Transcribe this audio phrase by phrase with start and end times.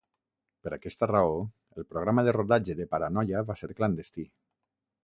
[0.67, 1.35] Per aquesta raó,
[1.81, 4.29] el programa de rodatge de "Paranoia" va ser clandestí.